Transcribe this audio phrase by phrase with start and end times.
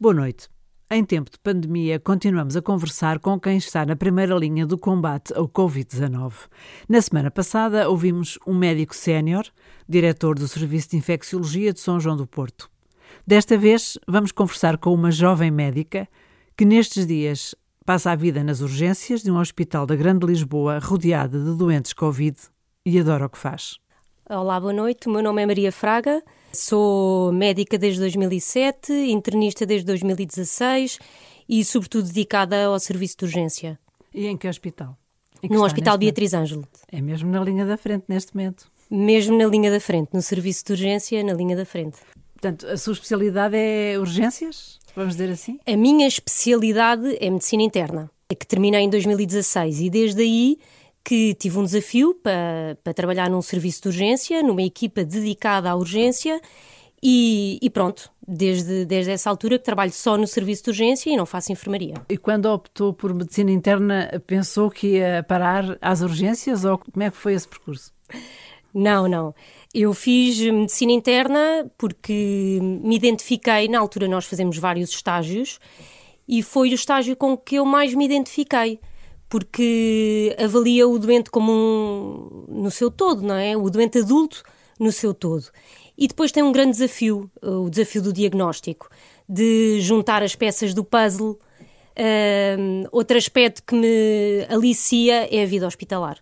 [0.00, 0.48] Boa noite.
[0.90, 5.32] Em tempo de pandemia, continuamos a conversar com quem está na primeira linha do combate
[5.34, 6.32] ao Covid-19.
[6.88, 9.44] Na semana passada, ouvimos um médico sénior,
[9.88, 12.70] diretor do Serviço de Infecciologia de São João do Porto.
[13.26, 16.08] Desta vez, vamos conversar com uma jovem médica
[16.56, 17.54] que nestes dias
[17.86, 22.36] passa a vida nas urgências de um hospital da Grande Lisboa rodeada de doentes Covid
[22.84, 23.78] e adora o que faz.
[24.28, 25.08] Olá, boa noite.
[25.08, 26.22] O meu nome é Maria Fraga.
[26.52, 30.98] Sou médica desde 2007, internista desde 2016
[31.48, 33.78] e, sobretudo, dedicada ao serviço de urgência.
[34.14, 34.96] E em que hospital?
[35.42, 36.60] Em que no Hospital Beatriz Ângelo.
[36.60, 36.80] momento?
[36.92, 38.70] É mesmo na linha da frente neste momento.
[38.90, 41.98] Mesmo na linha da frente, no serviço de urgência, na linha da frente.
[42.34, 44.78] Portanto, a sua especialidade é urgências?
[44.94, 45.58] Vamos dizer assim?
[45.66, 50.58] A minha especialidade é medicina interna, que terminei em 2016 e desde aí
[51.04, 55.76] que tive um desafio para, para trabalhar num serviço de urgência, numa equipa dedicada à
[55.76, 56.40] urgência
[57.02, 61.16] e, e pronto, desde, desde essa altura que trabalho só no serviço de urgência e
[61.16, 61.94] não faço enfermaria.
[62.08, 67.10] E quando optou por medicina interna, pensou que ia parar às urgências ou como é
[67.10, 67.92] que foi esse percurso?
[68.72, 69.34] Não, não.
[69.74, 75.58] Eu fiz medicina interna porque me identifiquei, na altura nós fazemos vários estágios,
[76.28, 78.78] e foi o estágio com que eu mais me identifiquei,
[79.32, 83.56] porque avalia o doente como um, no seu todo, não é?
[83.56, 84.42] O doente adulto
[84.78, 85.46] no seu todo.
[85.96, 88.90] E depois tem um grande desafio, o desafio do diagnóstico,
[89.26, 91.40] de juntar as peças do puzzle.
[92.58, 96.18] Um, outro aspecto que me alicia é a vida hospitalar.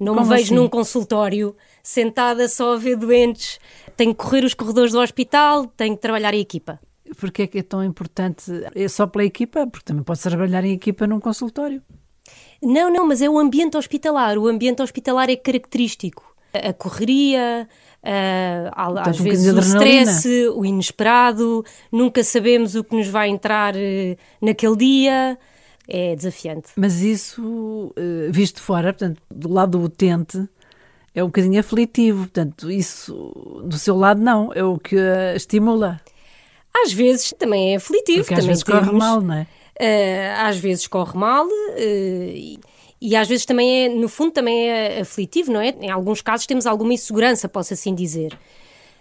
[0.00, 0.54] Não Como me vejo assim?
[0.56, 1.54] num consultório
[1.84, 3.60] sentada só a ver doentes.
[3.96, 6.80] Tenho que correr os corredores do hospital, tenho que trabalhar em equipa.
[7.16, 8.50] Porque é que é tão importante?
[8.74, 9.68] É só pela equipa?
[9.68, 11.80] Porque também pode trabalhar em equipa num consultório.
[12.62, 14.36] Não, não, mas é o ambiente hospitalar.
[14.38, 16.22] O ambiente hospitalar é característico.
[16.52, 17.68] A correria,
[18.02, 23.74] Portanto, às um vezes o stress, o inesperado, nunca sabemos o que nos vai entrar
[23.76, 25.38] eh, naquele dia.
[25.88, 26.68] É desafiante.
[26.76, 30.48] Mas isso, eh, visto de fora, portanto, do lado do utente,
[31.14, 32.20] é um bocadinho aflitivo.
[32.20, 36.00] Portanto, isso do seu lado não, é o que a estimula.
[36.84, 38.18] Às vezes também é aflitivo.
[38.20, 39.46] Porque às também vezes corre temos- mal, não é?
[39.82, 42.60] Eh, às vezes corre mal eh, e,
[43.00, 45.70] e às vezes também é, no fundo, também é aflitivo, não é?
[45.80, 48.38] Em alguns casos temos alguma insegurança, posso assim dizer.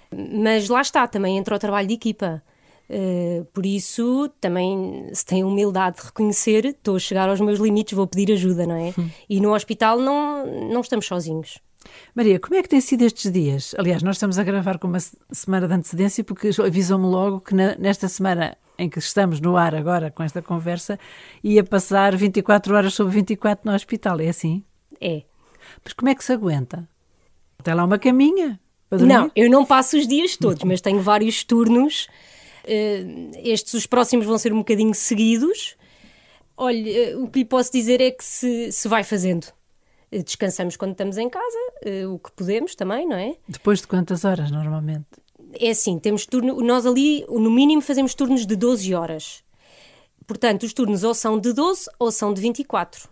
[0.09, 2.41] Mas lá está, também entra o trabalho de equipa.
[2.89, 7.59] Eh, por isso, também se tem a humildade de reconhecer, estou a chegar aos meus
[7.59, 8.93] limites, vou pedir ajuda, não é?
[9.29, 11.59] E no hospital não, não estamos sozinhos.
[12.15, 13.73] Maria, como é que tem sido estes dias?
[13.77, 17.55] Aliás, nós estamos a gravar com uma se- semana de antecedência porque avisou-me logo que
[17.55, 20.99] na- nesta semana em que estamos no ar agora com esta conversa
[21.43, 24.19] ia passar 24 horas sobre 24 no hospital.
[24.19, 24.63] É assim?
[24.99, 25.23] É.
[25.83, 26.87] Mas como é que se aguenta?
[27.63, 28.59] Tem lá uma caminha?
[29.07, 32.07] Não, eu não passo os dias todos, mas tenho vários turnos.
[32.65, 33.03] Eh,
[33.43, 35.75] estes, os próximos, vão ser um bocadinho seguidos.
[36.57, 39.47] Olha, eh, o que lhe posso dizer é que se, se vai fazendo.
[40.11, 43.35] Eh, Descansamos quando estamos em casa, eh, o que podemos também, não é?
[43.47, 45.05] Depois de quantas horas, normalmente?
[45.59, 49.43] É assim, temos turno, nós ali, no mínimo, fazemos turnos de 12 horas.
[50.27, 53.09] Portanto, os turnos ou são de 12 ou são de 24.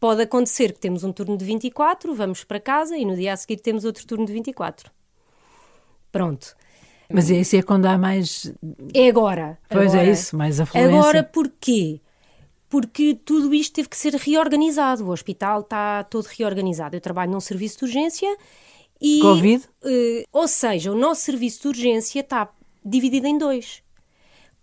[0.00, 3.36] Pode acontecer que temos um turno de 24, vamos para casa e no dia a
[3.36, 4.90] seguir temos outro turno de 24.
[6.10, 6.56] Pronto.
[7.10, 8.52] Mas esse é quando há mais.
[8.92, 9.58] É agora.
[9.68, 10.08] Pois agora.
[10.08, 10.88] é isso, mais afluência.
[10.98, 12.00] Agora porquê?
[12.68, 15.06] Porque tudo isto teve que ser reorganizado.
[15.06, 16.96] O hospital está todo reorganizado.
[16.96, 18.36] Eu trabalho num serviço de urgência
[19.00, 19.20] e.
[19.20, 19.64] Covid?
[19.84, 22.52] eh, ou seja, o nosso serviço de urgência está
[22.84, 23.82] dividido em dois.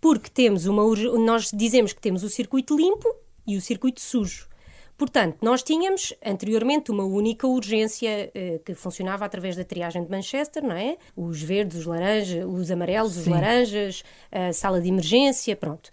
[0.00, 0.82] Porque temos uma.
[1.18, 3.12] Nós dizemos que temos o circuito limpo
[3.46, 4.48] e o circuito sujo.
[4.96, 10.62] Portanto, nós tínhamos anteriormente uma única urgência eh, que funcionava através da triagem de Manchester,
[10.64, 10.96] não é?
[11.14, 13.30] Os verdes, os laranjas, os amarelos, os Sim.
[13.30, 14.02] laranjas,
[14.32, 15.90] a sala de emergência, pronto.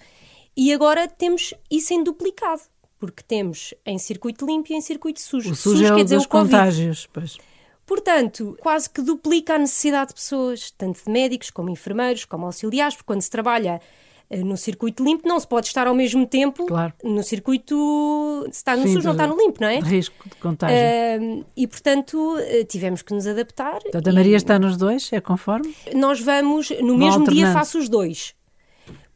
[0.56, 2.62] E agora temos isso em duplicado,
[3.00, 5.52] porque temos em circuito limpo e em circuito sujo.
[5.52, 6.52] O sujo é quer dizer o Covid.
[6.52, 7.08] contágios.
[7.12, 7.38] Pois.
[7.86, 12.96] Portanto, quase que duplica a necessidade de pessoas, tanto de médicos como enfermeiros, como auxiliares,
[12.96, 13.82] porque quando se trabalha
[14.30, 16.94] eh, no circuito limpo não se pode estar ao mesmo tempo Claro.
[17.04, 18.44] no circuito.
[18.46, 19.82] Se está no Sim, sujo, não está no limpo, não é?
[19.82, 20.78] De risco de contágio.
[20.78, 23.82] Ahm, e portanto eh, tivemos que nos adaptar.
[23.82, 25.76] Portanto, a Maria está nos dois, é conforme?
[25.94, 28.34] Nós vamos, no mesmo dia faço os dois.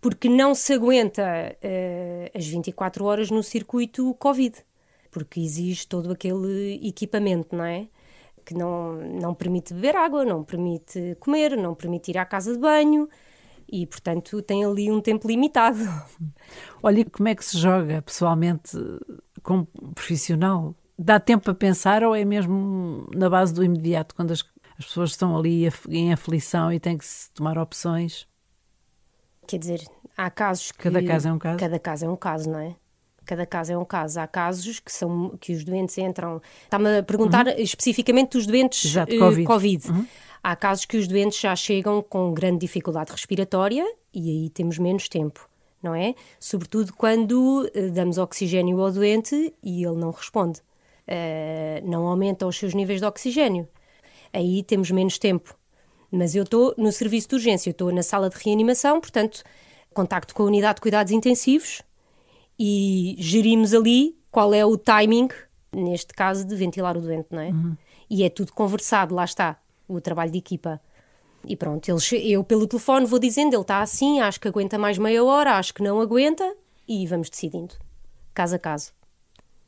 [0.07, 1.21] Porque não se aguenta
[1.61, 4.55] eh, as 24 horas no circuito Covid.
[5.11, 7.89] Porque exige todo aquele equipamento, não é?
[8.45, 12.57] Que não, não permite beber água, não permite comer, não permite ir à casa de
[12.57, 13.09] banho
[13.67, 15.79] e, portanto, tem ali um tempo limitado.
[16.81, 18.77] Olha, como é que se joga pessoalmente
[19.43, 20.73] como profissional?
[20.97, 24.41] Dá tempo a pensar ou é mesmo na base do imediato, quando as,
[24.79, 28.25] as pessoas estão ali em aflição e têm que se tomar opções?
[29.47, 30.79] Quer dizer, há casos que.
[30.79, 31.59] Cada caso é um caso?
[31.59, 32.75] Cada caso é um caso, não é?
[33.25, 34.19] Cada caso é um caso.
[34.19, 36.41] Há casos que são que os doentes entram.
[36.63, 37.53] Está-me a perguntar uhum.
[37.57, 39.45] especificamente dos doentes Exato, uh, Covid.
[39.45, 39.91] COVID.
[39.91, 40.05] Uhum.
[40.41, 45.09] Há casos que os doentes já chegam com grande dificuldade respiratória e aí temos menos
[45.09, 45.49] tempo,
[45.83, 46.15] não é?
[46.39, 50.61] Sobretudo quando uh, damos oxigênio ao doente e ele não responde.
[51.07, 53.67] Uh, não aumenta os seus níveis de oxigênio.
[54.31, 55.55] Aí temos menos tempo.
[56.09, 59.43] Mas eu estou no serviço de urgência, eu estou na sala de reanimação, portanto,
[59.97, 61.81] contacto com a unidade de cuidados intensivos
[62.59, 65.27] e gerimos ali qual é o timing,
[65.73, 67.49] neste caso, de ventilar o doente, não é?
[67.49, 67.75] Uhum.
[68.07, 70.79] E é tudo conversado, lá está, o trabalho de equipa.
[71.43, 74.99] E pronto, eles, eu pelo telefone vou dizendo, ele está assim, acho que aguenta mais
[74.99, 76.55] meia hora, acho que não aguenta,
[76.87, 77.73] e vamos decidindo,
[78.35, 78.91] caso a caso.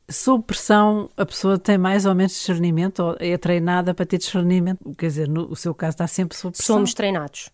[0.08, 4.94] Sob pressão, a pessoa tem mais ou menos discernimento, ou é treinada para ter discernimento?
[4.96, 6.76] Quer dizer, no o seu caso está sempre sob pressão?
[6.76, 7.50] Somos treinados.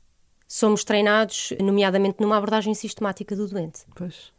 [0.48, 3.80] Somos treinados, nomeadamente numa abordagem sistemática do doente.
[3.94, 4.34] Pois.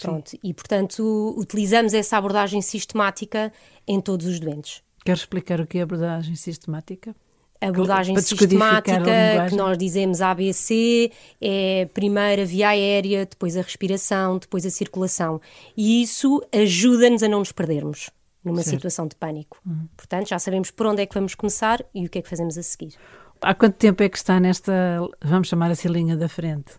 [0.00, 0.38] Pronto, Sim.
[0.42, 3.52] e portanto utilizamos essa abordagem sistemática
[3.86, 4.82] em todos os doentes.
[5.04, 7.14] Quer explicar o que é abordagem sistemática?
[7.60, 14.38] A abordagem sistemática que nós dizemos ABC é primeiro a via aérea, depois a respiração,
[14.38, 15.40] depois a circulação.
[15.76, 18.10] E isso ajuda-nos a não nos perdermos
[18.44, 18.76] numa certo.
[18.76, 19.60] situação de pânico.
[19.64, 19.86] Uhum.
[19.96, 22.58] Portanto, já sabemos por onde é que vamos começar e o que é que fazemos
[22.58, 22.94] a seguir.
[23.42, 24.72] Há quanto tempo é que está nesta,
[25.20, 26.72] vamos chamar assim, linha da frente?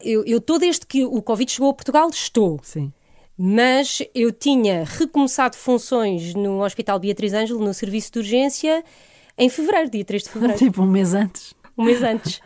[0.00, 2.60] Eu, eu estou desde que o Covid chegou a Portugal, estou.
[2.62, 2.92] Sim.
[3.36, 8.82] Mas eu tinha recomeçado funções no Hospital Beatriz Ângelo, no serviço de urgência,
[9.36, 10.58] em fevereiro, dia 3 de fevereiro.
[10.64, 11.54] tipo um mês antes.
[11.76, 12.40] Um mês antes.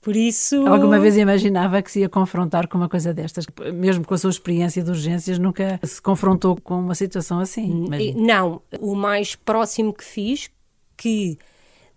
[0.00, 0.66] Por isso.
[0.66, 3.46] Alguma vez imaginava que se ia confrontar com uma coisa destas?
[3.72, 7.88] Mesmo com a sua experiência de urgências, nunca se confrontou com uma situação assim?
[8.14, 8.60] Não.
[8.80, 10.50] O mais próximo que fiz,
[10.94, 11.38] que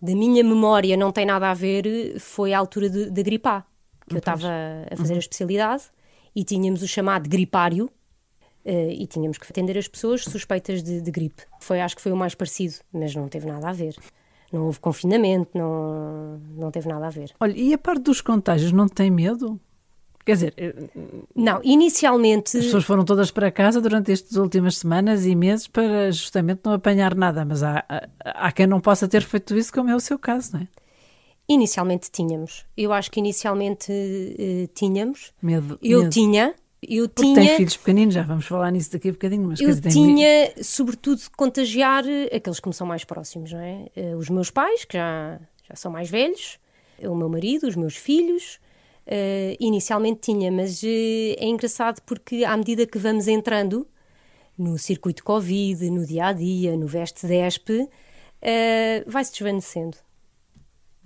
[0.01, 3.63] da minha memória não tem nada a ver, foi a altura da gripe A
[4.07, 4.47] que eu estava
[4.89, 5.17] a fazer uhum.
[5.17, 5.83] a especialidade
[6.35, 7.85] e tínhamos o chamado gripário
[8.65, 11.43] uh, e tínhamos que atender as pessoas suspeitas de, de, gripe.
[11.59, 13.95] Foi, acho que foi o mais parecido, mas não teve nada a ver.
[14.51, 17.33] Não houve confinamento, não, não teve nada a ver.
[17.39, 19.59] Olha, e a parte dos contágios, não tem medo?
[20.27, 20.73] Quer dizer, eh,
[21.33, 22.57] não, inicialmente.
[22.57, 26.73] As pessoas foram todas para casa durante estas últimas semanas e meses para justamente não
[26.73, 27.81] apanhar nada, mas há,
[28.19, 30.67] há, quem não possa ter feito isso, como é o seu caso, não é?
[31.47, 32.65] Inicialmente tínhamos.
[32.75, 35.31] Eu acho que inicialmente uh, tínhamos.
[35.41, 35.79] Medo.
[35.81, 36.11] Eu medo.
[36.11, 36.53] tinha.
[36.83, 37.47] Eu Porque tinha.
[37.47, 39.47] tem filhos pequeninos, já vamos falar nisso daqui a bocadinho.
[39.47, 40.61] Mas eu dizer, tinha, tem...
[40.61, 43.85] sobretudo, de contagiar eh, aqueles que me são mais próximos, não é?
[44.17, 45.39] Os meus pais, que já,
[45.69, 46.59] já são mais velhos,
[47.01, 48.59] o meu marido, os meus filhos.
[49.07, 53.87] Uh, inicialmente tinha, mas é engraçado porque à medida que vamos entrando
[54.57, 57.87] no circuito Covid, no dia a dia, no veste-despe,
[59.07, 59.97] vai-se desvanecendo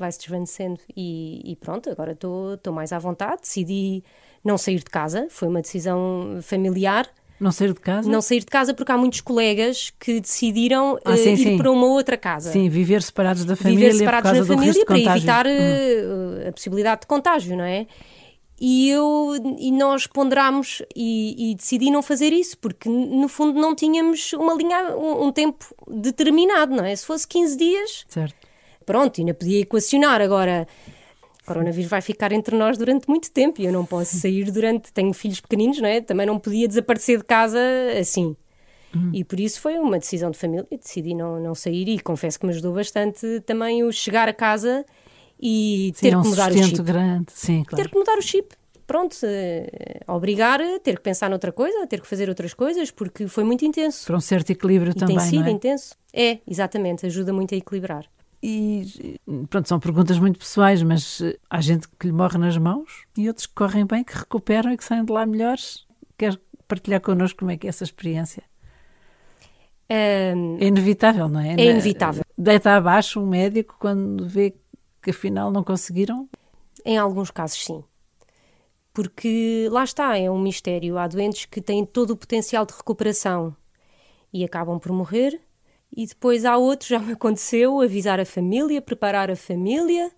[0.02, 0.82] vai-se desvanecendo.
[0.98, 3.42] E, e, pronto, agora estou mais à vontade.
[3.42, 4.04] Decidi
[4.44, 7.08] não sair de casa, foi uma decisão familiar.
[7.42, 8.10] Não sair de casa?
[8.10, 11.58] Não sair de casa porque há muitos colegas que decidiram ah, uh, sim, ir sim.
[11.58, 12.52] para uma outra casa.
[12.52, 13.88] Sim, viver separados da família.
[13.88, 17.88] Viver separados da família para evitar uh, a possibilidade de contágio, não é?
[18.60, 23.74] E, eu, e nós ponderámos e, e, decidi não fazer isso, porque no fundo não
[23.74, 26.96] tínhamos uma linha, um, um tempo determinado, não é?
[26.96, 28.52] Se fosse 15 dias, certo
[28.86, 30.22] pronto, ainda podia equacionar.
[30.22, 30.68] Agora,
[31.54, 34.92] coronavírus vai ficar entre nós durante muito tempo e eu não posso sair durante.
[34.94, 36.02] Tenho filhos pequeninos, não é?
[36.02, 37.60] Também não podia desaparecer de casa
[38.00, 38.36] assim.
[38.96, 39.12] Uhum.
[39.14, 42.46] E por isso foi uma decisão de família, decidi não, não sair e confesso que
[42.46, 44.86] me ajudou bastante também o chegar a casa
[45.42, 46.84] e Sim, ter um que mudar o chip.
[46.84, 47.32] grande.
[47.34, 47.84] Sim, claro.
[47.84, 48.56] Ter que mudar o chip.
[48.86, 52.92] Pronto, uh, obrigar a ter que pensar noutra coisa, a ter que fazer outras coisas,
[52.92, 54.06] porque foi muito intenso.
[54.06, 55.18] Para um certo equilíbrio e também.
[55.18, 55.52] Tem sido é?
[55.52, 55.96] intenso.
[56.14, 58.06] É, exatamente, ajuda muito a equilibrar.
[58.44, 59.20] E
[59.50, 63.28] pronto, são perguntas muito pessoais, mas eh, há gente que lhe morre nas mãos e
[63.28, 65.86] outros que correm bem, que recuperam e que saem de lá melhores.
[66.18, 68.44] Quer partilhar connosco como é que é essa experiência?
[69.92, 71.50] Um, é inevitável, não é?
[71.54, 72.24] É inevitável.
[72.36, 74.56] Deita abaixo um médico quando vê
[75.02, 76.30] que afinal não conseguiram?
[76.86, 77.84] Em alguns casos, sim.
[78.94, 80.98] Porque lá está, é um mistério.
[80.98, 83.56] Há doentes que têm todo o potencial de recuperação
[84.34, 85.42] e acabam por morrer
[85.96, 90.12] e depois há outros, já me aconteceu, avisar a família, preparar a família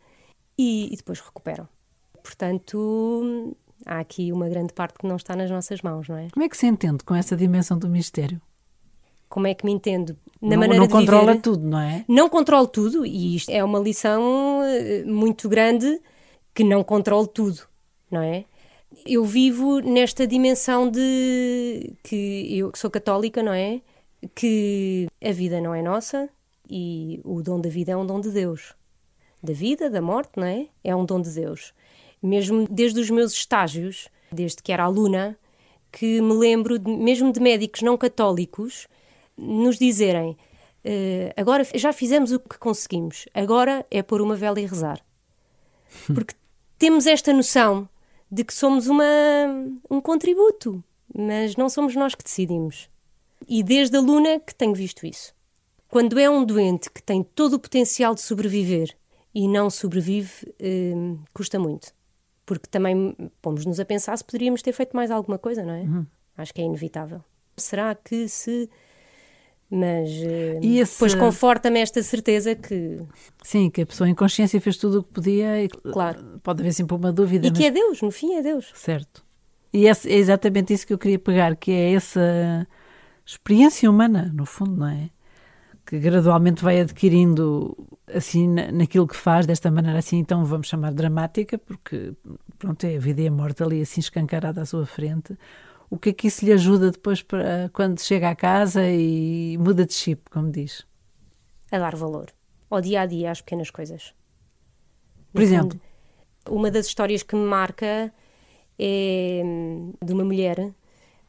[0.58, 1.68] e, e depois recuperam.
[2.22, 6.28] Portanto, há aqui uma grande parte que não está nas nossas mãos, não é?
[6.32, 8.40] Como é que se entende com essa dimensão do mistério?
[9.28, 10.16] Como é que me entendo?
[10.40, 11.42] Na não, maneira não de controla viver.
[11.42, 12.06] tudo, não é?
[12.08, 16.00] Não controlo tudo e isto é uma lição eh, muito grande
[16.54, 17.62] que não controlo tudo,
[18.12, 18.46] não é?
[19.08, 23.82] Eu vivo nesta dimensão de que eu sou católica, não é?
[24.36, 26.30] Que a vida não é nossa
[26.70, 28.74] e o dom da vida é um dom de Deus.
[29.42, 30.68] Da vida, da morte, não é?
[30.84, 31.74] É um dom de Deus.
[32.22, 35.38] Mesmo desde os meus estágios, desde que era aluna,
[35.92, 38.88] que me lembro, de, mesmo de médicos não católicos,
[39.38, 44.66] nos dizerem: uh, agora já fizemos o que conseguimos, agora é pôr uma vela e
[44.66, 45.00] rezar.
[46.14, 46.36] Porque
[46.80, 47.88] temos esta noção
[48.32, 49.06] de que somos uma,
[49.90, 52.90] um contributo, mas não somos nós que decidimos.
[53.48, 55.34] E desde aluna que tenho visto isso.
[55.90, 58.96] Quando é um doente que tem todo o potencial de sobreviver
[59.34, 60.94] e não sobrevive, eh,
[61.34, 61.94] custa muito.
[62.46, 65.82] Porque também pomos-nos a pensar se poderíamos ter feito mais alguma coisa, não é?
[65.82, 66.06] Uhum.
[66.38, 67.22] Acho que é inevitável.
[67.56, 68.70] Será que se.
[69.70, 70.94] Mas eh, esse...
[70.94, 73.00] depois conforta-me esta certeza que.
[73.44, 76.40] Sim, que a pessoa em consciência fez tudo o que podia e claro.
[76.44, 77.48] pode haver sempre uma dúvida.
[77.48, 77.60] E mas...
[77.60, 78.72] que é Deus, no fim é Deus.
[78.76, 79.24] Certo.
[79.72, 82.68] E é exatamente isso que eu queria pegar, que é essa
[83.26, 85.10] experiência humana, no fundo, não é?
[85.86, 87.76] Que gradualmente vai adquirindo
[88.08, 92.14] assim naquilo que faz desta maneira assim, então vamos chamar dramática, porque
[92.58, 95.38] pronto, é a vida e a morte ali assim escancarada à sua frente.
[95.90, 99.86] O que é que isso lhe ajuda depois para quando chega à casa e muda
[99.86, 100.86] de chip, como diz?
[101.72, 102.34] A dar valor
[102.70, 104.14] ao dia a dia, às pequenas coisas.
[105.32, 105.80] Por no exemplo,
[106.46, 108.12] fundo, uma das histórias que me marca
[108.80, 110.74] é hum, de uma mulher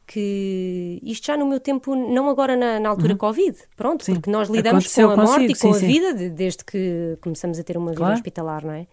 [0.05, 3.17] que isto já no meu tempo, não agora na, na altura uhum.
[3.17, 4.13] Covid, pronto, sim.
[4.13, 7.17] porque nós lidamos Aconteceu com a morte e com sim, a vida de, desde que
[7.21, 8.87] começamos a ter uma vida hospitalar, não é?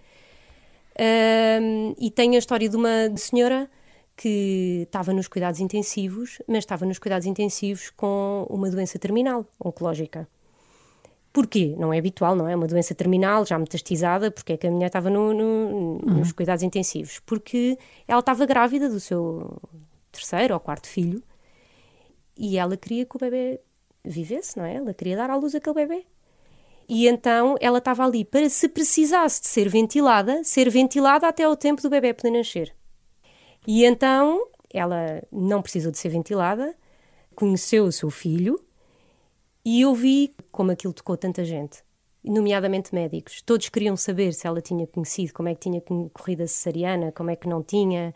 [1.60, 3.70] Um, e tem a história de uma senhora
[4.16, 10.28] que estava nos cuidados intensivos, mas estava nos cuidados intensivos com uma doença terminal, oncológica.
[11.32, 11.74] Porquê?
[11.78, 12.54] Não é habitual, não é?
[12.54, 16.18] Uma doença terminal, já metastizada, porque é que a mulher estava no, no, uhum.
[16.18, 17.20] nos cuidados intensivos?
[17.24, 19.58] Porque ela estava grávida do seu
[20.12, 21.22] terceiro ou quarto filho
[22.36, 23.60] e ela queria que o bebê
[24.04, 24.76] vivesse, não é?
[24.76, 26.06] Ela queria dar à luz aquele bebê.
[26.88, 31.56] E então ela estava ali para, se precisasse de ser ventilada, ser ventilada até ao
[31.56, 32.74] tempo do bebê poder nascer.
[33.66, 36.74] E então ela não precisou de ser ventilada,
[37.34, 38.60] conheceu o seu filho
[39.64, 41.84] e eu vi como aquilo tocou tanta gente,
[42.24, 43.40] nomeadamente médicos.
[43.42, 45.80] Todos queriam saber se ela tinha conhecido, como é que tinha
[46.12, 48.12] corrido a cesariana, como é que não tinha.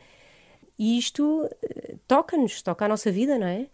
[0.79, 3.67] E isto eh, toca-nos, toca a nossa vida, não é?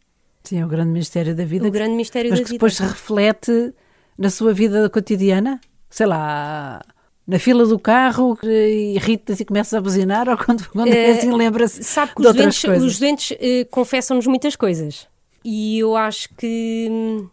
[0.44, 1.66] Sim, é o grande mistério da vida.
[1.66, 3.72] O grande mistério mas da que depois se reflete
[4.18, 5.60] na sua vida cotidiana?
[5.88, 6.80] Sei lá,
[7.26, 11.82] na fila do carro irritas e começas a buzinar ou quando, quando é, assim lembra-se
[11.84, 12.84] Sabe que de os doentes, coisas?
[12.84, 13.36] os doentes uh,
[13.70, 15.06] confessam-nos muitas coisas.
[15.44, 17.28] E eu acho que hum,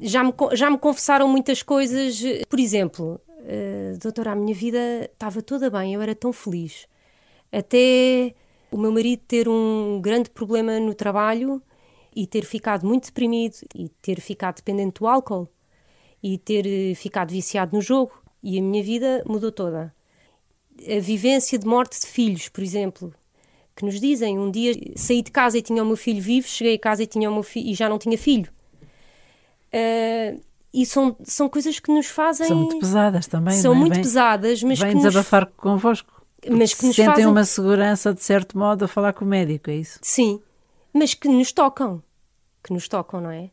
[0.00, 2.22] já me, já me confessaram muitas coisas.
[2.48, 4.78] Por exemplo, uh, doutora, a minha vida
[5.12, 6.86] estava toda bem, eu era tão feliz.
[7.52, 8.34] Até
[8.70, 11.62] o meu marido ter um grande problema no trabalho
[12.14, 15.48] e ter ficado muito deprimido e ter ficado dependente do álcool
[16.22, 18.12] e ter eh, ficado viciado no jogo
[18.42, 19.94] e a minha vida mudou toda.
[20.80, 23.12] A vivência de morte de filhos, por exemplo,
[23.76, 26.74] que nos dizem um dia saí de casa e tinha o meu filho vivo, cheguei
[26.74, 28.50] a casa e tinha o meu filho e já não tinha filho.
[29.72, 30.40] Uh,
[30.72, 32.46] e são, são coisas que nos fazem.
[32.48, 33.54] São muito pesadas também.
[33.54, 33.76] São é?
[33.76, 34.96] muito vem, pesadas, mas vem que.
[34.98, 35.54] desabafar nos...
[35.56, 37.26] convosco mas que nos sentem fazem...
[37.26, 39.98] uma segurança de certo modo a falar com o médico, é isso?
[40.02, 40.40] Sim,
[40.92, 42.02] mas que nos tocam,
[42.62, 43.50] que nos tocam, não é?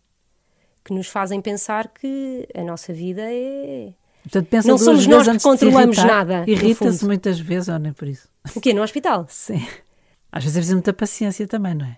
[0.84, 3.94] Que nos fazem pensar que a nossa vida é.
[4.24, 6.44] Portanto, pensa não somos nós que controlamos nada.
[6.48, 8.28] Irrita-se muitas vezes, ou nem por isso.
[8.56, 8.74] O quê?
[8.74, 9.26] No hospital?
[9.30, 9.66] Sim.
[10.32, 11.98] Às vezes é preciso muita paciência também, não é?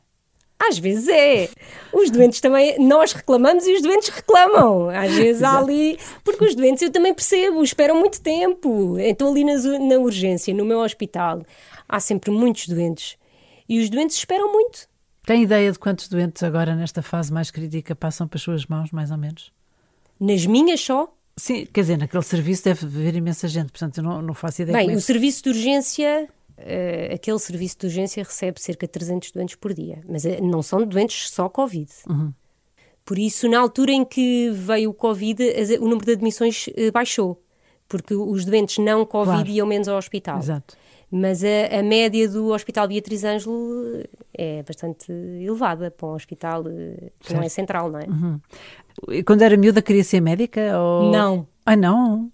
[0.59, 1.49] Às vezes é.
[1.93, 4.89] Os doentes também, nós reclamamos e os doentes reclamam.
[4.89, 5.97] Às vezes há ali.
[6.23, 8.97] Porque os doentes eu também percebo, esperam muito tempo.
[8.99, 11.43] Então, ali na, na urgência, no meu hospital,
[11.87, 13.17] há sempre muitos doentes.
[13.69, 14.89] E os doentes esperam muito.
[15.25, 18.91] Tem ideia de quantos doentes agora, nesta fase mais crítica, passam para as suas mãos,
[18.91, 19.53] mais ou menos?
[20.19, 21.13] Nas minhas só?
[21.37, 24.77] Sim, quer dizer, naquele serviço deve haver imensa gente, portanto eu não, não faço ideia.
[24.77, 26.27] Bem, é o serviço de urgência
[26.59, 30.61] uh, aquele serviço de urgência recebe cerca de 300 doentes por dia, mas uh, não
[30.61, 31.91] são doentes só Covid.
[32.07, 32.33] Uhum.
[33.05, 35.41] Por isso, na altura em que veio o Covid,
[35.79, 37.41] o número de admissões uh, baixou,
[37.87, 39.49] porque os doentes não Covid claro.
[39.49, 40.39] iam menos ao hospital.
[40.39, 40.77] Exato.
[41.11, 46.65] Mas a, a, média do Hospital Beatriz Ângelo é bastante elevada para um hospital
[47.19, 48.05] que não é central, não é?
[48.05, 48.39] Uhum.
[49.09, 50.79] E quando era miúda queria ser médica?
[50.79, 51.11] Ou...
[51.11, 51.47] Não.
[51.65, 52.31] Ah, não?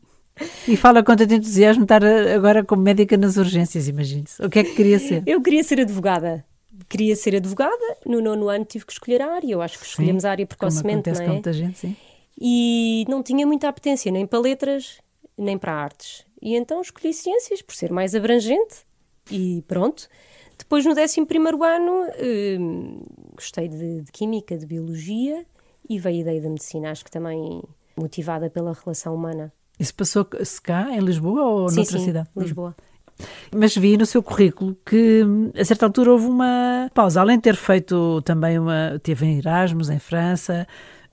[0.67, 4.41] E fala com tanto entusiasmo estar agora como médica nas urgências, imagine-se.
[4.43, 5.23] O que é que queria ser?
[5.25, 6.45] Eu queria ser advogada.
[6.89, 7.97] Queria ser advogada.
[8.05, 9.51] No nono ano tive que escolher a área.
[9.51, 11.25] Eu acho que escolhemos sim, a área precocemente, não é?
[11.25, 11.95] com muita gente, sim.
[12.39, 14.99] E não tinha muita apetência nem para letras,
[15.37, 16.25] nem para artes.
[16.41, 18.85] E então escolhi ciências, por ser mais abrangente.
[19.31, 20.07] E pronto.
[20.57, 21.21] Depois, no 11
[21.63, 22.07] ano,
[22.59, 23.01] hum,
[23.33, 25.45] gostei de, de Química, de Biologia
[25.89, 26.91] e veio a ideia da Medicina.
[26.91, 27.61] Acho que também
[27.97, 29.51] motivada pela relação humana.
[29.79, 32.29] Isso passou-se cá, em Lisboa ou sim, noutra sim, cidade?
[32.35, 32.75] Lisboa.
[33.53, 35.23] Mas vi no seu currículo que
[35.57, 38.99] a certa altura houve uma pausa, além de ter feito também uma.
[39.01, 40.67] teve em Erasmus, em França,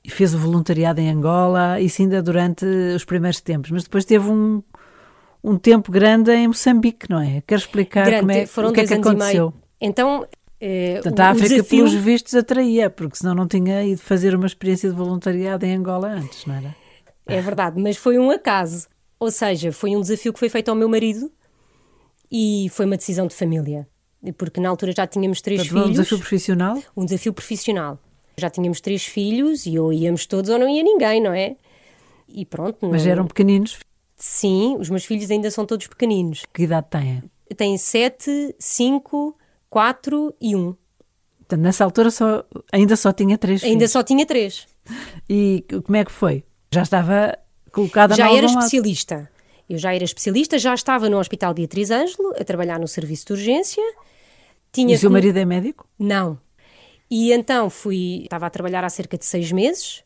[0.04, 4.28] e fez o voluntariado em Angola, isso ainda durante os primeiros tempos, mas depois teve
[4.28, 4.62] um,
[5.44, 7.42] um tempo grande em Moçambique, não é?
[7.46, 9.54] Quero explicar grande, como é, foram o que é que aconteceu.
[9.80, 10.26] Então,
[10.60, 11.84] eh, Portanto, a África, desafio...
[11.84, 16.08] pelos vistos, atraía, porque senão não tinha ido fazer uma experiência de voluntariado em Angola
[16.08, 16.81] antes, não era?
[17.26, 18.88] É verdade, mas foi um acaso.
[19.18, 21.30] Ou seja, foi um desafio que foi feito ao meu marido
[22.30, 23.86] e foi uma decisão de família.
[24.36, 25.88] Porque na altura já tínhamos três Portanto, filhos.
[25.88, 26.82] Um desafio profissional?
[26.96, 27.98] Um desafio profissional.
[28.36, 31.56] Já tínhamos três filhos e ou íamos todos ou não ia ninguém, não é?
[32.28, 32.88] E pronto.
[32.88, 33.78] Mas eram pequeninos?
[34.16, 36.44] Sim, os meus filhos ainda são todos pequeninos.
[36.52, 37.22] Que idade têm?
[37.56, 39.36] Têm sete, cinco,
[39.68, 40.74] quatro e um.
[41.38, 43.90] Portanto, nessa altura só, ainda só tinha três Ainda filhos.
[43.92, 44.66] só tinha três.
[45.28, 46.44] E como é que foi?
[46.72, 47.38] Já estava
[47.70, 49.14] colocada Já era especialista.
[49.16, 49.28] Lado.
[49.68, 53.32] Eu já era especialista, já estava no Hospital Beatriz Ângelo a trabalhar no serviço de
[53.34, 53.82] urgência.
[54.72, 55.86] Tinha e o seu marido é médico?
[55.98, 56.38] Não.
[57.10, 60.02] E então fui, estava a trabalhar há cerca de seis meses.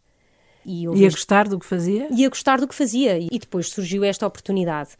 [0.64, 2.08] E ia gostar do que fazia?
[2.10, 3.16] Ia gostar do que fazia.
[3.18, 4.90] E depois surgiu esta oportunidade.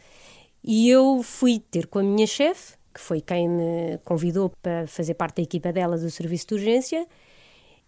[0.63, 5.15] E eu fui ter com a minha chefe, que foi quem me convidou para fazer
[5.15, 7.07] parte da equipa dela do serviço de urgência,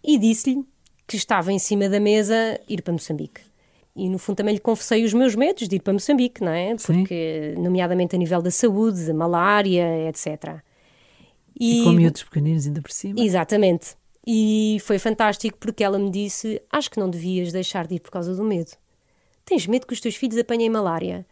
[0.03, 0.65] e disse-lhe
[1.07, 3.48] que estava em cima da mesa ir para Moçambique.
[3.99, 6.75] E no fundo também lhe confessei os meus medos de ir para Moçambique, não é?
[6.75, 7.61] Porque, Sim.
[7.61, 10.61] nomeadamente a nível da saúde, malária, etc.
[11.59, 13.19] E, e com miúdos pequeninos ainda por cima.
[13.19, 13.97] Exatamente.
[14.25, 18.11] E foi fantástico porque ela me disse: Acho que não devias deixar de ir por
[18.11, 18.71] causa do medo.
[19.43, 21.25] Tens medo que os teus filhos apanhem malária?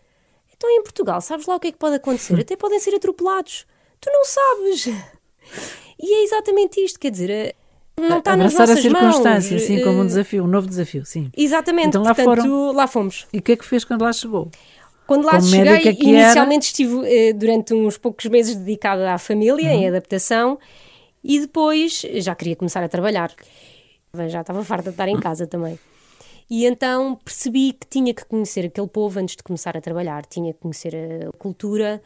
[0.53, 2.37] Então em Portugal, sabes lá o que é que pode acontecer?
[2.41, 3.65] Até podem ser atropelados.
[4.01, 4.87] Tu não sabes.
[5.99, 7.55] E é exatamente isto, quer dizer,
[7.99, 9.63] não está nas nossas a circunstância, mãos.
[9.63, 11.29] sim, como um desafio, um novo desafio, sim.
[11.35, 12.71] Exatamente, então lá Portanto, foram.
[12.71, 13.27] lá fomos.
[13.33, 14.51] E o que é que fez quando lá chegou?
[15.07, 16.67] Quando lá como cheguei, inicialmente era...
[16.67, 19.81] estive eh, durante uns poucos meses dedicada à família, uhum.
[19.81, 20.59] em adaptação,
[21.23, 23.33] e depois já queria começar a trabalhar.
[24.27, 25.79] Já estava farta de estar em casa também.
[26.49, 30.53] E então percebi que tinha que conhecer aquele povo antes de começar a trabalhar, tinha
[30.53, 32.01] que conhecer a cultura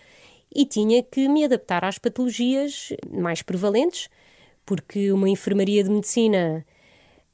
[0.53, 4.09] e tinha que me adaptar às patologias mais prevalentes,
[4.65, 6.65] porque uma enfermaria de medicina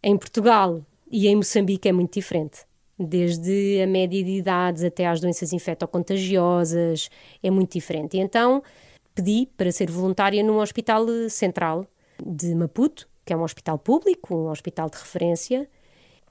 [0.02, 2.66] em Portugal e em Moçambique é muito diferente.
[3.00, 7.10] Desde a média de idades até às doenças infectocontagiosas,
[7.44, 8.18] é muito diferente.
[8.18, 8.64] E então
[9.14, 11.86] pedi para ser voluntária num hospital central
[12.26, 15.70] de Maputo, que é um hospital público, um hospital de referência.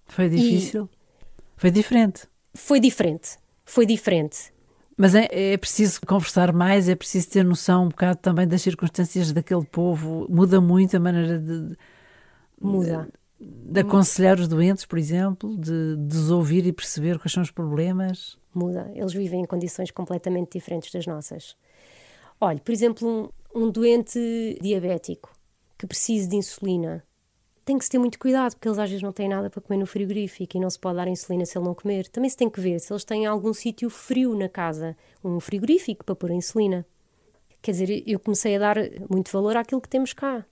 [0.06, 0.88] Foi difícil?
[0.92, 2.26] E foi diferente?
[2.54, 3.38] Foi diferente.
[3.64, 4.52] Foi diferente.
[4.96, 9.30] Mas é, é, preciso conversar mais, é preciso ter noção um bocado também das circunstâncias
[9.30, 10.26] daquele povo.
[10.30, 11.76] Muda muito a maneira de.
[12.58, 13.08] Muda.
[13.38, 17.50] De, de aconselhar os doentes, por exemplo, de, de desouvir e perceber quais são os
[17.50, 18.38] problemas.
[18.54, 18.90] Muda.
[18.94, 21.54] Eles vivem em condições completamente diferentes das nossas.
[22.40, 25.30] Olha, por exemplo, um, um doente diabético
[25.76, 27.04] que precise de insulina
[27.66, 29.76] tem que se ter muito cuidado, porque eles às vezes não têm nada para comer
[29.76, 32.08] no frigorífico e não se pode dar insulina se ele não comer.
[32.08, 36.04] Também se tem que ver se eles têm algum sítio frio na casa, um frigorífico
[36.04, 36.86] para pôr a insulina.
[37.60, 38.76] Quer dizer, eu comecei a dar
[39.10, 40.46] muito valor àquilo que temos cá.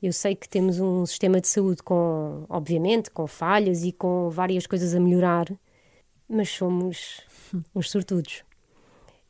[0.00, 4.64] Eu sei que temos um sistema de saúde com, obviamente, com falhas e com várias
[4.64, 5.46] coisas a melhorar,
[6.28, 7.20] mas somos
[7.74, 8.44] uns sortudos.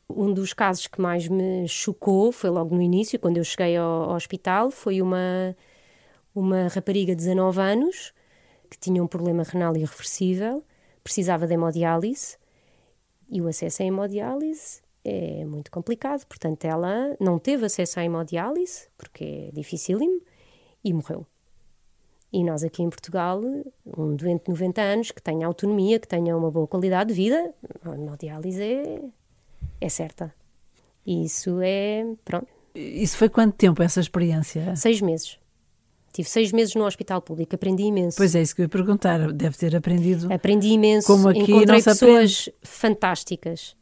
[0.07, 4.11] Um dos casos que mais me chocou foi logo no início, quando eu cheguei ao,
[4.11, 5.55] ao hospital, foi uma
[6.33, 8.13] uma rapariga de 19 anos
[8.69, 10.63] que tinha um problema renal irreversível,
[11.03, 12.37] precisava de hemodiálise
[13.29, 16.25] e o acesso à hemodiálise é muito complicado.
[16.25, 20.21] Portanto, ela não teve acesso à hemodiálise, porque é dificílimo,
[20.83, 21.25] e morreu.
[22.31, 23.41] E nós aqui em Portugal,
[23.85, 27.53] um doente de 90 anos que tenha autonomia, que tenha uma boa qualidade de vida,
[27.83, 29.01] a hemodiálise é,
[29.81, 30.33] é certa.
[31.05, 32.05] E isso é.
[32.23, 32.47] Pronto.
[32.73, 34.75] Isso foi quanto tempo essa experiência?
[34.77, 35.40] Seis meses.
[36.11, 38.17] Tive seis meses no hospital público, aprendi imenso.
[38.17, 39.31] Pois é, isso que eu ia perguntar.
[39.31, 40.31] Deve ter aprendido.
[40.31, 41.07] Aprendi imenso.
[41.07, 42.53] Como aqui Encontrei pessoas aprende.
[42.63, 43.75] fantásticas.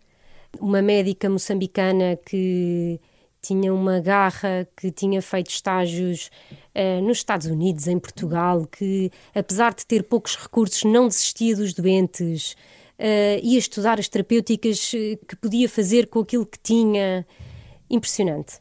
[0.59, 2.99] Uma médica moçambicana que
[3.41, 6.29] tinha uma garra, que tinha feito estágios
[6.75, 11.73] uh, nos Estados Unidos, em Portugal, que apesar de ter poucos recursos, não desistia dos
[11.73, 12.53] doentes,
[12.99, 17.25] uh, ia estudar as terapêuticas eh, que podia fazer com aquilo que tinha.
[17.89, 18.59] Impressionante.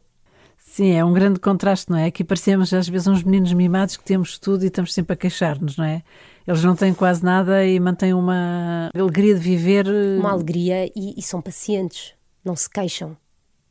[0.70, 2.04] Sim, é um grande contraste, não é?
[2.04, 5.76] Aqui parecemos às vezes uns meninos mimados que temos tudo e estamos sempre a queixar-nos,
[5.76, 6.04] não é?
[6.46, 9.87] Eles não têm quase nada e mantêm uma alegria de viver.
[9.87, 13.16] Eh, uma alegria e, e são pacientes, não se queixam.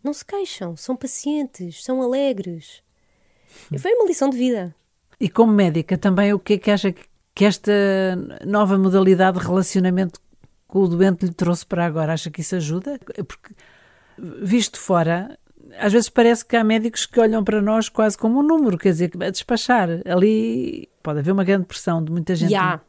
[0.03, 2.81] Não se queixam, são pacientes, são alegres.
[3.71, 4.75] E foi uma lição de vida.
[5.19, 6.93] E como médica, também o que é que acha
[7.33, 7.71] que esta
[8.45, 10.19] nova modalidade de relacionamento
[10.67, 12.13] com o doente lhe trouxe para agora?
[12.13, 12.99] Acha que isso ajuda?
[13.27, 13.53] Porque,
[14.41, 15.37] visto fora,
[15.77, 18.89] às vezes parece que há médicos que olham para nós quase como um número, quer
[18.89, 19.89] dizer, a despachar.
[20.05, 22.51] Ali pode haver uma grande pressão de muita gente.
[22.51, 22.81] Yeah.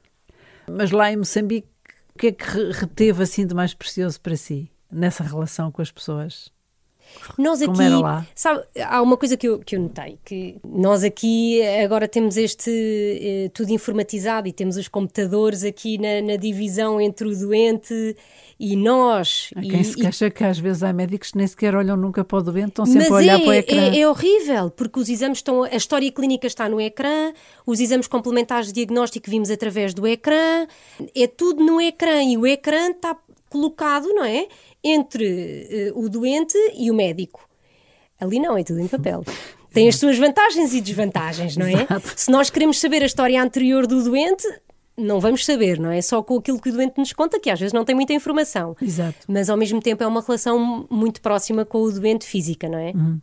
[0.71, 1.69] Mas lá em Moçambique,
[2.15, 5.91] o que é que reteve assim de mais precioso para si nessa relação com as
[5.91, 6.53] pessoas?
[7.37, 7.79] Nós aqui,
[8.35, 12.71] sabe, há uma coisa que eu, que eu notei, que nós aqui agora temos este
[12.71, 18.17] eh, tudo informatizado e temos os computadores aqui na, na divisão entre o doente
[18.59, 19.51] e nós.
[19.55, 20.31] Há quem e, se queixa e...
[20.31, 23.09] que às vezes há médicos que nem sequer olham nunca para o doente, estão sempre
[23.09, 23.81] Mas a olhar é, para o ecrã.
[23.81, 27.33] É, é horrível, porque os exames estão, a história clínica está no ecrã,
[27.65, 30.67] os exames complementares de diagnóstico vimos através do ecrã,
[31.15, 33.17] é tudo no ecrã e o ecrã está
[33.49, 34.47] colocado, não é?
[34.83, 37.49] Entre uh, o doente e o médico.
[38.21, 39.25] Ali não, é tudo em papel.
[39.73, 41.83] Tem as suas vantagens e desvantagens, não é?
[41.83, 42.13] Exato.
[42.17, 44.47] Se nós queremos saber a história anterior do doente,
[44.97, 46.03] não vamos saber, não é?
[46.03, 48.77] Só com aquilo que o doente nos conta, que às vezes não tem muita informação.
[48.81, 49.19] Exato.
[49.29, 52.91] Mas ao mesmo tempo é uma relação muito próxima com o doente física, não é?
[52.91, 53.21] Uhum.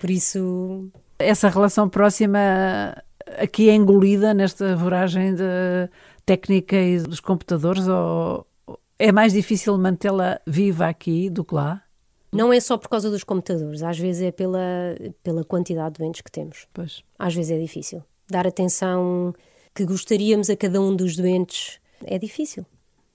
[0.00, 0.88] Por isso.
[1.18, 2.38] Essa relação próxima
[3.38, 5.88] aqui é engolida nesta voragem de
[6.24, 8.46] técnica e dos computadores ou
[9.00, 11.82] é mais difícil mantê-la viva aqui do que lá?
[12.30, 14.60] Não é só por causa dos computadores, às vezes é pela,
[15.22, 16.68] pela quantidade de doentes que temos.
[16.72, 17.02] Pois.
[17.18, 18.04] Às vezes é difícil.
[18.28, 19.34] Dar atenção
[19.74, 22.64] que gostaríamos a cada um dos doentes é difícil.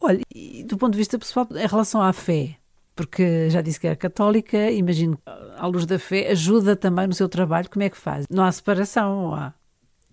[0.01, 2.55] Olha, e do ponto de vista pessoal, em relação à fé,
[2.95, 5.17] porque já disse que era católica, imagino,
[5.55, 8.25] à luz da fé, ajuda também no seu trabalho, como é que faz?
[8.29, 9.53] Não há separação, há?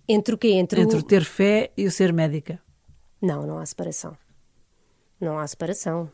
[0.07, 0.49] Entre o quê?
[0.49, 2.59] Entre, Entre o ter fé e o ser médica?
[3.21, 4.15] Não, não há separação.
[5.23, 6.11] Não há separação.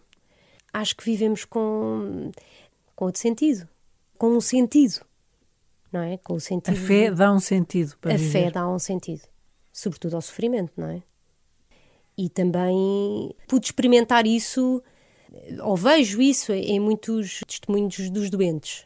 [0.71, 2.31] Acho que vivemos com,
[2.95, 3.67] com outro sentido.
[4.17, 5.03] Com um sentido.
[5.91, 6.17] Não é?
[6.17, 6.73] Com o sentido.
[6.73, 8.31] A fé dá um sentido para A viver.
[8.31, 9.21] fé dá um sentido
[9.79, 11.01] sobretudo ao sofrimento, não é?
[12.17, 14.83] E também pude experimentar isso,
[15.63, 18.85] ou vejo isso em muitos testemunhos dos doentes.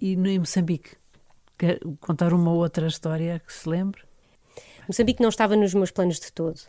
[0.00, 0.90] E no Moçambique?
[1.58, 4.02] Quer contar uma outra história que se lembre?
[4.86, 6.60] Moçambique não estava nos meus planos de todo.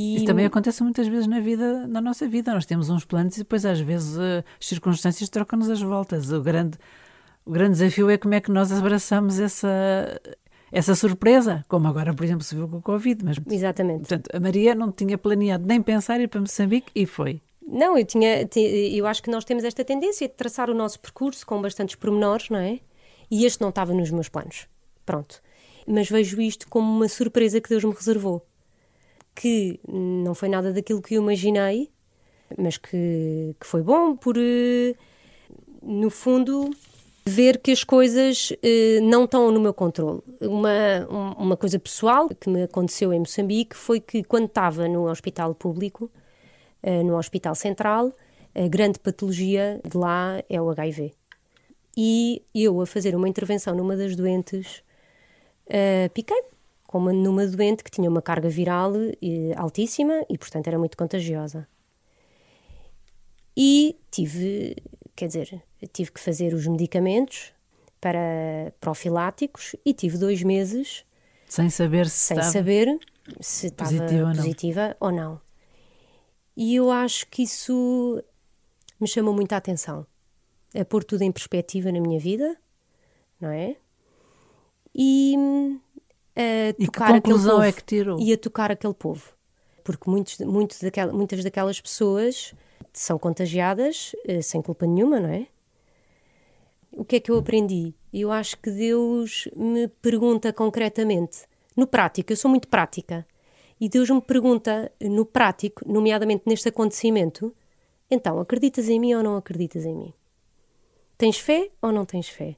[0.00, 0.16] E...
[0.16, 2.52] Isso também acontece muitas vezes na vida, na nossa vida.
[2.52, 6.30] Nós temos uns planos e depois às vezes as circunstâncias trocam-nos as voltas.
[6.32, 6.78] O grande,
[7.44, 10.20] o grande desafio é como é que nós abraçamos essa,
[10.70, 13.24] essa surpresa, como agora, por exemplo, se viu com o Covid.
[13.24, 14.00] Mas, Exatamente.
[14.00, 17.40] Portanto, a Maria não tinha planeado nem pensar ir para Moçambique e foi.
[17.66, 21.46] Não, eu tinha, eu acho que nós temos esta tendência de traçar o nosso percurso
[21.46, 22.80] com bastantes pormenores, não é?
[23.30, 24.66] E este não estava nos meus planos.
[25.06, 25.40] Pronto.
[25.86, 28.46] Mas vejo isto como uma surpresa que Deus me reservou.
[29.34, 31.90] Que não foi nada daquilo que eu imaginei,
[32.56, 34.94] mas que, que foi bom por, eh,
[35.82, 36.70] no fundo,
[37.24, 40.20] ver que as coisas eh, não estão no meu controle.
[40.40, 45.54] Uma, uma coisa pessoal que me aconteceu em Moçambique foi que quando estava no hospital
[45.54, 46.10] público,
[46.82, 48.12] eh, no hospital central,
[48.54, 51.12] a grande patologia de lá é o HIV.
[51.96, 54.82] E eu, a fazer uma intervenção numa das doentes,
[55.66, 56.42] eh, piquei
[56.92, 61.66] como numa doente que tinha uma carga viral eh, altíssima e, portanto, era muito contagiosa.
[63.56, 64.76] E tive,
[65.16, 67.54] quer dizer, tive que fazer os medicamentos
[67.98, 71.02] para profiláticos e tive dois meses
[71.46, 72.98] sem saber se sem estava saber
[73.40, 75.40] se estava positiva, positiva ou não.
[76.54, 78.22] E eu acho que isso
[79.00, 80.06] me chamou muita atenção.
[80.78, 82.54] A pôr tudo em perspectiva na minha vida,
[83.40, 83.76] não é?
[84.94, 85.34] E
[86.36, 88.20] a e tocar que conclusão aquele é que tirou?
[88.20, 89.32] E a tocar aquele povo.
[89.84, 92.54] Porque muitos, muitos daquela, muitas daquelas pessoas
[92.92, 95.46] são contagiadas eh, sem culpa nenhuma, não é?
[96.92, 97.94] O que é que eu aprendi?
[98.12, 103.26] Eu acho que Deus me pergunta concretamente, no prático, eu sou muito prática,
[103.80, 107.54] e Deus me pergunta no prático, nomeadamente neste acontecimento,
[108.10, 110.12] então, acreditas em mim ou não acreditas em mim?
[111.16, 112.56] Tens fé ou não tens fé?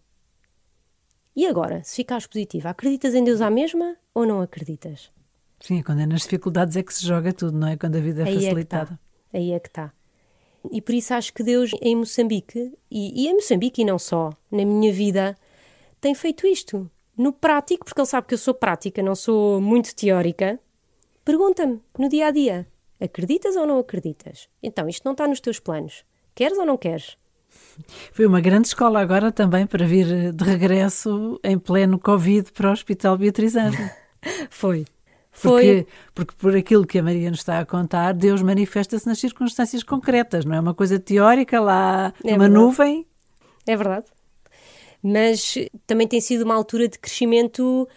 [1.37, 5.11] E agora, se ficares positiva, acreditas em Deus à mesma ou não acreditas?
[5.61, 7.77] Sim, quando é nas dificuldades é que se joga tudo, não é?
[7.77, 8.99] Quando a vida é Aí facilitada.
[9.33, 9.93] É Aí é que está.
[10.71, 14.31] E por isso acho que Deus em Moçambique, e, e em Moçambique e não só,
[14.51, 15.37] na minha vida,
[16.01, 16.91] tem feito isto.
[17.17, 20.59] No prático, porque Ele sabe que eu sou prática, não sou muito teórica,
[21.25, 22.67] pergunta-me no dia a dia:
[23.01, 24.49] acreditas ou não acreditas?
[24.63, 26.05] Então, isto não está nos teus planos.
[26.35, 27.17] Queres ou não queres?
[28.13, 32.73] Foi uma grande escola agora também para vir de regresso em pleno Covid para o
[32.73, 33.55] Hospital Beatriz.
[34.49, 34.85] Foi.
[35.43, 39.83] Porque, porque por aquilo que a Maria nos está a contar, Deus manifesta-se nas circunstâncias
[39.83, 43.05] concretas, não é uma coisa teórica lá é numa nuvem.
[43.67, 44.07] É verdade.
[45.03, 47.89] Mas também tem sido uma altura de crescimento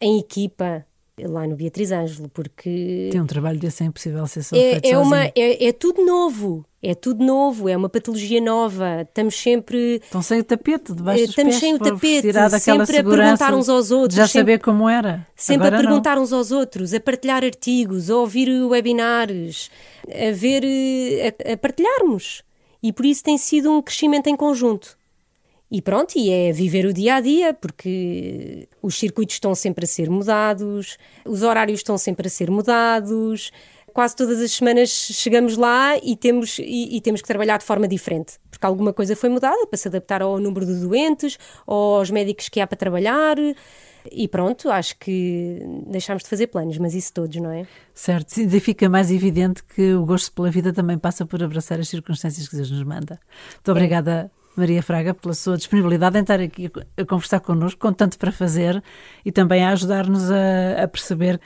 [0.00, 0.86] em equipa,
[1.24, 3.08] lá no Beatriz Ângelo, porque.
[3.10, 6.64] Tem um trabalho desse é impossível ser só é, é, uma, é, é, tudo novo.
[6.82, 9.02] É tudo novo, é uma patologia nova.
[9.02, 9.96] Estamos sempre.
[9.96, 13.68] Estão sem o tapete debaixo dos Estamos pés, sem o tapete, sempre a perguntar uns
[13.68, 14.14] aos outros.
[14.14, 15.26] Já sempre, saber como era.
[15.34, 16.22] Sempre Agora a perguntar não.
[16.22, 19.70] uns aos outros, a partilhar artigos, a ouvir webinars,
[20.06, 20.62] a ver.
[21.24, 22.42] a, a partilharmos.
[22.82, 24.96] E por isso tem sido um crescimento em conjunto.
[25.70, 29.88] E pronto, e é viver o dia a dia, porque os circuitos estão sempre a
[29.88, 33.50] ser mudados, os horários estão sempre a ser mudados.
[33.92, 37.88] Quase todas as semanas chegamos lá e temos, e, e temos que trabalhar de forma
[37.88, 42.10] diferente, porque alguma coisa foi mudada para se adaptar ao número de doentes, ou aos
[42.10, 43.36] médicos que há para trabalhar.
[44.12, 47.66] E pronto, acho que deixámos de fazer planos, mas isso todos, não é?
[47.92, 51.88] Certo, e fica mais evidente que o gosto pela vida também passa por abraçar as
[51.88, 53.18] circunstâncias que Deus nos manda.
[53.54, 54.30] Muito obrigada.
[54.42, 54.45] É.
[54.56, 58.82] Maria Fraga, pela sua disponibilidade em estar aqui a conversar connosco, com tanto para fazer
[59.24, 61.40] e também a ajudar-nos a, a perceber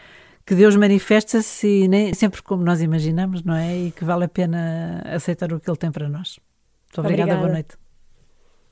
[0.45, 3.77] que Deus manifesta-se e nem sempre como nós imaginamos, não é?
[3.77, 6.39] E que vale a pena aceitar o que Ele tem para nós.
[6.89, 7.41] Muito obrigada, obrigada.
[7.41, 7.80] boa noite.